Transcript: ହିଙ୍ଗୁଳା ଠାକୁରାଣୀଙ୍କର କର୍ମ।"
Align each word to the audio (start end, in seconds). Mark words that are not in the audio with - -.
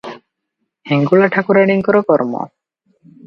ହିଙ୍ଗୁଳା 0.91 1.27
ଠାକୁରାଣୀଙ୍କର 1.35 2.01
କର୍ମ।" 2.09 2.45